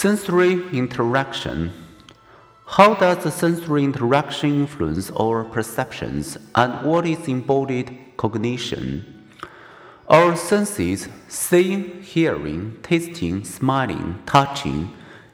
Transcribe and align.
Sensory 0.00 0.66
interaction. 0.72 1.70
How 2.64 2.94
does 2.94 3.22
the 3.22 3.30
sensory 3.30 3.84
interaction 3.84 4.48
influence 4.62 5.10
our 5.10 5.44
perceptions 5.44 6.38
and 6.54 6.86
what 6.86 7.06
is 7.06 7.28
embodied 7.28 7.98
cognition? 8.16 9.26
Our 10.08 10.36
senses, 10.36 11.06
seeing, 11.28 12.00
hearing, 12.00 12.78
tasting, 12.82 13.44
smelling, 13.44 14.22
touching, 14.24 14.90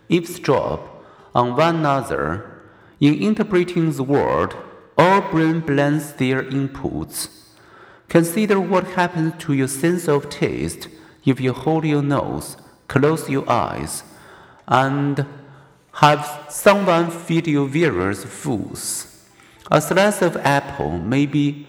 eavesdrop 0.09 0.81
on 1.33 1.55
one 1.55 1.77
another. 1.77 2.61
In 2.99 3.15
interpreting 3.23 3.93
the 3.93 4.03
world, 4.03 4.57
our 4.99 5.31
brain 5.31 5.61
blends 5.61 6.15
their 6.15 6.43
inputs. 6.43 7.29
Consider 8.09 8.59
what 8.59 8.97
happens 8.99 9.41
to 9.45 9.53
your 9.53 9.69
sense 9.69 10.09
of 10.09 10.29
taste 10.29 10.89
if 11.25 11.41
you 11.41 11.53
hold 11.53 11.85
your 11.85 12.03
nose, 12.03 12.57
close 12.89 13.31
your 13.31 13.49
eyes, 13.49 14.03
and 14.69 15.27
have 15.93 16.47
someone 16.49 17.11
feed 17.11 17.47
you 17.47 17.67
various 17.69 18.25
foods. 18.25 19.25
A 19.71 19.81
slice 19.81 20.23
of 20.23 20.37
apple 20.37 20.99
may 20.99 21.27
be 21.27 21.67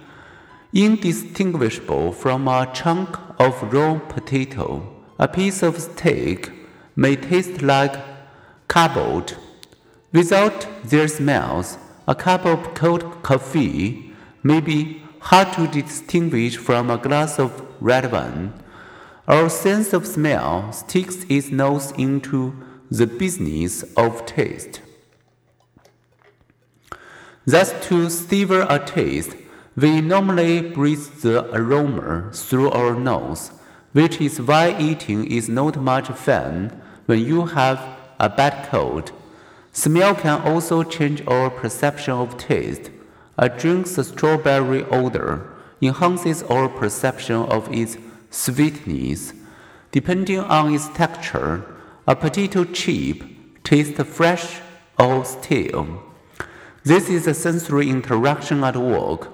indistinguishable 0.74 2.12
from 2.12 2.48
a 2.48 2.70
chunk 2.74 3.18
of 3.40 3.74
raw 3.74 3.98
potato. 4.00 4.94
A 5.18 5.28
piece 5.28 5.64
of 5.64 5.82
steak 5.82 6.52
may 6.96 7.16
taste 7.16 7.62
like 7.62 7.96
cardboard. 8.68 9.34
Without 10.12 10.68
their 10.84 11.08
smells, 11.08 11.78
a 12.08 12.16
cup 12.16 12.46
of 12.46 12.74
cold 12.74 13.24
coffee 13.24 14.14
may 14.44 14.60
be 14.62 15.02
hard 15.20 15.52
to 15.54 15.68
distinguish 15.68 16.58
from 16.58 16.90
a 16.90 16.98
glass 16.98 17.40
of 17.40 17.66
red 17.80 18.12
wine. 18.12 18.54
Our 19.28 19.50
sense 19.50 19.94
of 19.94 20.06
smell 20.06 20.72
sticks 20.72 21.26
its 21.30 21.50
nose 21.50 21.92
into 21.98 22.56
the 22.90 23.08
business 23.08 23.84
of 23.96 24.26
taste. 24.26 24.82
Thus, 27.46 27.74
to 27.88 28.10
savor 28.10 28.66
a 28.70 28.80
taste, 28.80 29.36
we 29.76 30.02
normally 30.02 30.62
breathe 30.62 31.22
the 31.22 31.46
aroma 31.56 32.32
through 32.34 32.72
our 32.72 32.96
nose, 32.96 33.52
which 33.94 34.20
is 34.20 34.42
why 34.42 34.76
eating 34.80 35.30
is 35.32 35.48
not 35.48 35.78
much 35.78 36.08
fun 36.08 36.82
when 37.06 37.20
you 37.20 37.46
have 37.46 37.80
a 38.20 38.28
bad 38.28 38.68
cold. 38.70 39.12
Smell 39.72 40.16
can 40.16 40.42
also 40.42 40.84
change 40.84 41.22
our 41.28 41.50
perception 41.50 42.14
of 42.14 42.38
taste. 42.38 42.90
A 43.38 43.48
drink's 43.48 43.96
strawberry 44.08 44.84
odor 44.86 45.48
enhances 45.82 46.42
our 46.44 46.68
perception 46.68 47.36
of 47.36 47.72
its 47.72 47.98
sweetness. 48.32 49.34
Depending 49.92 50.40
on 50.40 50.74
its 50.74 50.90
texture, 50.90 51.64
a 52.08 52.16
potato 52.16 52.64
chip 52.64 53.22
tastes 53.66 54.02
fresh 54.04 54.62
or 54.98 55.26
stale. 55.26 56.02
This 56.86 57.10
is 57.10 57.28
a 57.28 57.34
sensory 57.34 57.90
interaction 57.90 58.64
at 58.64 58.78
work. 58.78 59.28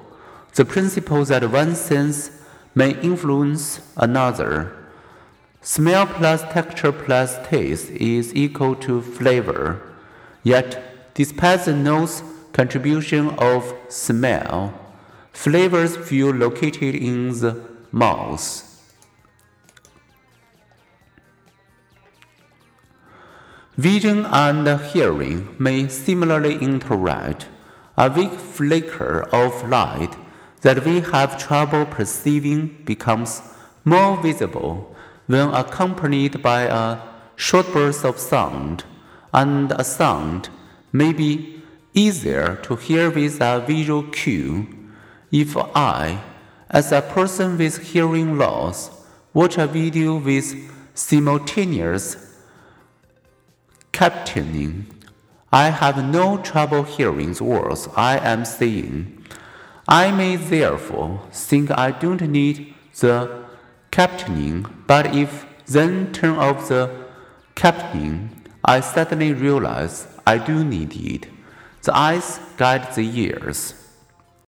The 0.55 0.65
principle 0.65 1.23
that 1.25 1.51
one 1.51 1.75
sense 1.75 2.31
may 2.73 2.99
influence 3.01 3.79
another. 3.95 4.75
Smell 5.61 6.07
plus 6.07 6.41
texture 6.51 6.91
plus 6.91 7.37
taste 7.47 7.91
is 7.91 8.33
equal 8.33 8.75
to 8.77 9.03
flavor. 9.03 9.79
Yet, 10.41 11.13
despite 11.13 11.65
the 11.65 11.75
nose 11.75 12.23
contribution 12.53 13.29
of 13.37 13.71
smell, 13.87 14.73
flavors 15.31 15.95
feel 15.95 16.31
located 16.31 16.95
in 16.95 17.39
the 17.39 17.61
mouth. 17.91 18.72
Vision 23.77 24.27
and 24.27 24.67
hearing 24.81 25.55
may 25.57 25.87
similarly 25.87 26.57
interact. 26.57 27.47
A 27.97 28.07
weak 28.07 28.33
flicker 28.33 29.23
of 29.31 29.67
light 29.67 30.15
that 30.61 30.85
we 30.85 30.99
have 30.99 31.39
trouble 31.39 31.85
perceiving 31.87 32.83
becomes 32.85 33.41
more 33.83 34.21
visible 34.21 34.95
when 35.25 35.49
accompanied 35.49 36.43
by 36.43 36.61
a 36.63 36.99
short 37.35 37.65
burst 37.73 38.05
of 38.05 38.19
sound, 38.19 38.83
and 39.33 39.71
a 39.71 39.83
sound 39.83 40.49
may 40.91 41.11
be 41.11 41.59
easier 41.95 42.59
to 42.63 42.75
hear 42.75 43.09
with 43.09 43.41
a 43.41 43.59
visual 43.65 44.03
cue. 44.03 44.67
If 45.31 45.57
I, 45.57 46.21
as 46.69 46.91
a 46.91 47.01
person 47.01 47.57
with 47.57 47.79
hearing 47.79 48.37
loss, 48.37 48.91
watch 49.33 49.57
a 49.57 49.65
video 49.65 50.17
with 50.17 50.53
simultaneous 50.93 52.32
captioning. 54.03 54.83
I 55.49 55.69
have 55.69 55.97
no 56.03 56.37
trouble 56.37 56.83
hearing 56.83 57.31
the 57.31 57.45
words 57.45 57.87
I 57.95 58.17
am 58.17 58.43
saying. 58.43 59.23
I 59.87 60.11
may 60.11 60.35
therefore 60.35 61.21
think 61.31 61.71
I 61.71 61.91
don't 61.91 62.21
need 62.21 62.73
the 62.99 63.45
captioning, 63.91 64.69
but 64.87 65.15
if 65.15 65.45
then 65.67 66.11
turn 66.11 66.35
off 66.35 66.67
the 66.67 66.89
captioning, 67.55 68.27
I 68.65 68.81
suddenly 68.81 69.31
realize 69.31 70.05
I 70.27 70.37
do 70.37 70.65
need 70.65 70.93
it. 70.97 71.29
The 71.83 71.95
eyes 71.95 72.41
guide 72.57 72.93
the 72.95 73.07
ears. 73.25 73.73